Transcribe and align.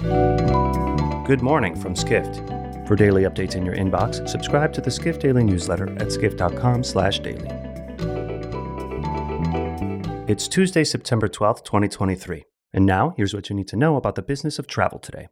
Good 0.00 1.42
morning 1.42 1.76
from 1.76 1.94
Skift. 1.94 2.36
For 2.88 2.96
daily 2.96 3.24
updates 3.24 3.54
in 3.54 3.66
your 3.66 3.74
inbox, 3.74 4.26
subscribe 4.26 4.72
to 4.72 4.80
the 4.80 4.90
Skift 4.90 5.20
Daily 5.20 5.44
newsletter 5.44 5.94
at 6.00 6.10
skift.com/daily. 6.10 7.46
It's 10.26 10.48
Tuesday, 10.48 10.84
September 10.84 11.28
12th, 11.28 11.64
2023. 11.64 12.46
And 12.72 12.86
now, 12.86 13.12
here's 13.18 13.34
what 13.34 13.50
you 13.50 13.56
need 13.56 13.68
to 13.68 13.76
know 13.76 13.96
about 13.96 14.14
the 14.14 14.22
business 14.22 14.58
of 14.58 14.66
travel 14.66 14.98
today. 14.98 15.28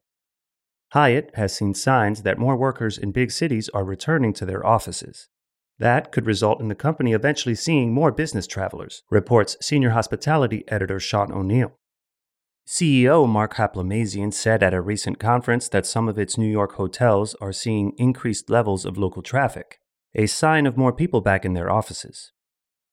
Hyatt 0.93 1.31
has 1.35 1.57
seen 1.57 1.73
signs 1.73 2.23
that 2.25 2.39
more 2.39 2.57
workers 2.57 2.99
in 2.99 3.11
big 3.11 3.31
cities 3.31 3.71
are 3.71 3.85
returning 3.85 4.35
to 4.35 4.45
their 4.45 4.67
offices. 4.67 5.31
That 5.79 6.13
could 6.13 6.27
result 6.27 6.61
in 6.61 6.69
the 6.69 6.75
company 6.75 7.15
eventually 7.15 7.55
seeing 7.55 7.95
more 7.95 8.13
business 8.13 8.47
travelers, 8.47 9.03
reports 9.11 9.57
senior 9.63 9.91
hospitality 9.91 10.65
editor 10.69 11.01
Sean 11.01 11.33
O'Neill. 11.33 11.73
CEO 12.71 13.27
Mark 13.27 13.55
Hoplamazian 13.55 14.31
said 14.31 14.63
at 14.63 14.75
a 14.75 14.83
recent 14.83 15.19
conference 15.19 15.71
that 15.71 15.87
some 15.87 16.07
of 16.07 16.19
its 16.19 16.37
New 16.37 16.51
York 16.51 16.75
hotels 16.75 17.35
are 17.41 17.51
seeing 17.51 17.95
increased 17.97 18.51
levels 18.51 18.85
of 18.85 18.99
local 18.99 19.23
traffic, 19.23 19.81
a 20.15 20.27
sign 20.27 20.67
of 20.67 20.77
more 20.77 20.93
people 20.93 21.23
back 21.23 21.47
in 21.47 21.55
their 21.55 21.71
offices. 21.71 22.31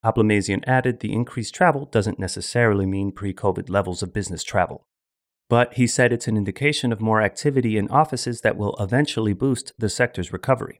Hoplamazian 0.01 0.63
added 0.65 1.01
the 1.01 1.11
increased 1.11 1.53
travel 1.53 1.89
doesn't 1.91 2.17
necessarily 2.17 2.85
mean 2.85 3.11
pre 3.11 3.33
COVID 3.33 3.69
levels 3.69 4.01
of 4.01 4.13
business 4.13 4.45
travel. 4.45 4.87
But 5.49 5.73
he 5.73 5.87
said 5.87 6.13
it's 6.13 6.29
an 6.29 6.37
indication 6.37 6.93
of 6.93 7.01
more 7.01 7.21
activity 7.21 7.77
in 7.77 7.89
offices 7.89 8.39
that 8.41 8.55
will 8.55 8.77
eventually 8.79 9.33
boost 9.33 9.73
the 9.77 9.89
sector's 9.89 10.31
recovery. 10.31 10.79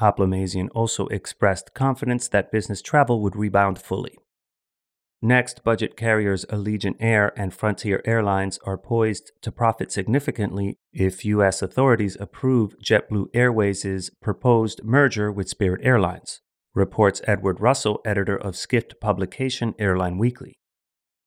Hoplamazian 0.00 0.70
also 0.74 1.06
expressed 1.08 1.74
confidence 1.74 2.28
that 2.28 2.50
business 2.50 2.80
travel 2.80 3.20
would 3.20 3.36
rebound 3.36 3.78
fully. 3.78 4.16
Next, 5.22 5.62
budget 5.64 5.98
carriers 5.98 6.46
Allegiant 6.46 6.96
Air 6.98 7.32
and 7.36 7.52
Frontier 7.52 8.00
Airlines 8.06 8.58
are 8.64 8.78
poised 8.78 9.32
to 9.42 9.52
profit 9.52 9.92
significantly 9.92 10.78
if 10.94 11.26
U.S. 11.26 11.60
authorities 11.60 12.16
approve 12.18 12.74
JetBlue 12.82 13.26
Airways' 13.34 14.10
proposed 14.22 14.82
merger 14.82 15.30
with 15.30 15.50
Spirit 15.50 15.82
Airlines, 15.84 16.40
reports 16.74 17.20
Edward 17.26 17.60
Russell, 17.60 18.00
editor 18.06 18.36
of 18.36 18.56
Skift 18.56 18.98
publication 18.98 19.74
Airline 19.78 20.16
Weekly. 20.16 20.58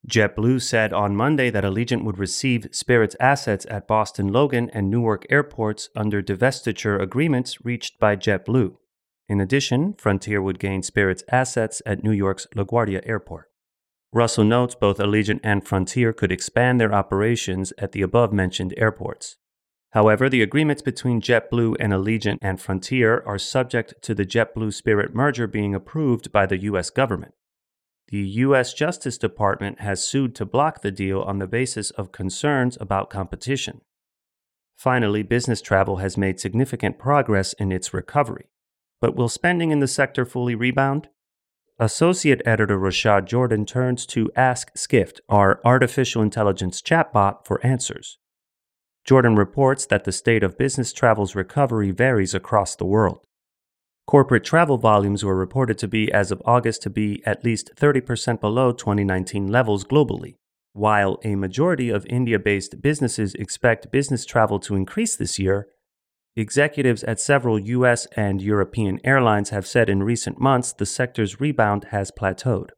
JetBlue 0.10 0.62
said 0.62 0.92
on 0.92 1.16
Monday 1.16 1.52
that 1.52 1.64
Allegiant 1.64 2.04
would 2.04 2.18
receive 2.18 2.70
Spirit's 2.72 3.16
assets 3.20 3.68
at 3.70 3.88
Boston 3.88 4.34
Logan 4.34 4.72
and 4.74 4.90
Newark 4.90 5.24
airports 5.30 5.90
under 5.96 6.24
divestiture 6.24 7.00
agreements 7.00 7.64
reached 7.64 8.00
by 8.00 8.16
JetBlue. 8.16 8.76
In 9.30 9.40
addition, 9.40 9.94
Frontier 9.94 10.42
would 10.42 10.60
gain 10.60 10.82
Spirit's 10.82 11.24
assets 11.32 11.84
at 11.86 12.04
New 12.04 12.12
York's 12.12 12.48
LaGuardia 12.56 13.08
Airport. 13.08 13.53
Russell 14.14 14.44
notes 14.44 14.76
both 14.76 15.00
Allegiant 15.00 15.40
and 15.44 15.68
Frontier 15.68 16.14
could 16.14 16.32
expand 16.32 16.80
their 16.80 16.94
operations 16.94 17.74
at 17.80 17.94
the 17.94 18.04
above 18.04 18.32
mentioned 18.32 18.74
airports. 18.78 19.38
However, 19.94 20.30
the 20.30 20.44
agreements 20.44 20.84
between 20.84 21.22
JetBlue 21.22 21.76
and 21.80 21.92
Allegiant 21.92 22.38
and 22.42 22.62
Frontier 22.62 23.24
are 23.26 23.40
subject 23.40 23.96
to 24.04 24.14
the 24.14 24.26
JetBlue 24.26 24.74
Spirit 24.74 25.16
merger 25.16 25.48
being 25.48 25.74
approved 25.74 26.32
by 26.32 26.46
the 26.46 26.62
U.S. 26.64 26.92
government. 26.92 27.34
The 28.10 28.20
U.S. 28.20 28.74
Justice 28.74 29.18
Department 29.18 29.82
has 29.82 30.06
sued 30.06 30.36
to 30.36 30.46
block 30.46 30.82
the 30.82 30.92
deal 30.92 31.22
on 31.22 31.40
the 31.40 31.48
basis 31.48 31.90
of 31.92 32.12
concerns 32.12 32.78
about 32.80 33.10
competition. 33.10 33.82
Finally, 34.76 35.24
business 35.24 35.62
travel 35.62 35.98
has 35.98 36.18
made 36.18 36.40
significant 36.40 37.00
progress 37.00 37.54
in 37.54 37.72
its 37.72 37.94
recovery. 37.94 38.46
But 39.02 39.16
will 39.16 39.30
spending 39.30 39.72
in 39.72 39.80
the 39.80 39.88
sector 39.88 40.26
fully 40.26 40.54
rebound? 40.54 41.10
Associate 41.84 42.42
editor 42.46 42.80
Rashad 42.80 43.26
Jordan 43.26 43.66
turns 43.66 44.06
to 44.06 44.32
Ask 44.38 44.72
Skift, 44.74 45.20
our 45.28 45.60
artificial 45.66 46.22
intelligence 46.22 46.82
chatbot, 46.82 47.46
for 47.46 47.60
answers. 47.62 48.20
Jordan 49.04 49.36
reports 49.36 49.86
that 49.88 50.06
the 50.06 50.14
state 50.14 50.44
of 50.44 50.58
business 50.58 50.94
travel's 50.94 51.36
recovery 51.36 51.92
varies 51.92 52.34
across 52.34 52.74
the 52.74 52.86
world. 52.86 53.20
Corporate 54.08 54.46
travel 54.46 54.78
volumes 54.78 55.26
were 55.26 55.36
reported 55.36 55.78
to 55.80 55.90
be, 55.90 56.10
as 56.14 56.32
of 56.32 56.42
August, 56.46 56.84
to 56.84 56.90
be 56.90 57.22
at 57.26 57.44
least 57.44 57.72
30% 57.76 58.40
below 58.40 58.72
2019 58.72 59.50
levels 59.50 59.84
globally. 59.84 60.36
While 60.72 61.20
a 61.26 61.36
majority 61.36 61.90
of 61.90 62.06
India 62.06 62.40
based 62.40 62.82
businesses 62.82 63.36
expect 63.36 63.92
business 63.92 64.26
travel 64.26 64.58
to 64.62 64.78
increase 64.78 65.18
this 65.18 65.38
year, 65.38 65.68
Executives 66.36 67.04
at 67.04 67.20
several 67.20 67.60
US 67.60 68.08
and 68.16 68.42
European 68.42 69.00
airlines 69.04 69.50
have 69.50 69.68
said 69.68 69.88
in 69.88 70.02
recent 70.02 70.40
months 70.40 70.74
the 70.74 70.86
sector's 70.86 71.40
rebound 71.40 71.86
has 71.92 72.10
plateaued. 72.10 72.70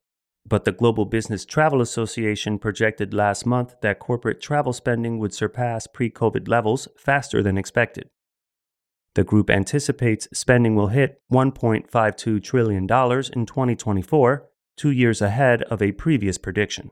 But 0.45 0.65
the 0.65 0.73
Global 0.73 1.05
Business 1.05 1.45
Travel 1.45 1.81
Association 1.81 2.59
projected 2.59 3.13
last 3.13 3.45
month 3.45 3.75
that 3.81 3.99
corporate 3.99 4.41
travel 4.41 4.73
spending 4.73 5.19
would 5.19 5.33
surpass 5.33 5.87
pre 5.87 6.11
COVID 6.11 6.49
levels 6.49 6.89
faster 6.97 7.41
than 7.41 7.57
expected. 7.57 8.09
The 9.15 9.23
group 9.23 9.49
anticipates 9.49 10.27
spending 10.33 10.75
will 10.75 10.87
hit 10.87 11.21
$1.52 11.31 12.43
trillion 12.43 12.83
in 12.83 12.87
2024, 12.87 14.49
two 14.75 14.91
years 14.91 15.21
ahead 15.21 15.63
of 15.63 15.81
a 15.81 15.93
previous 15.93 16.37
prediction. 16.37 16.91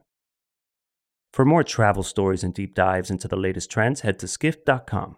For 1.34 1.44
more 1.44 1.66
travel 1.66 2.04
stories 2.04 2.44
and 2.44 2.54
deep 2.54 2.74
dives 2.74 3.12
into 3.12 3.28
the 3.28 3.36
latest 3.36 3.70
trends, 3.70 4.02
head 4.02 4.18
to 4.20 4.28
skift.com. 4.30 5.18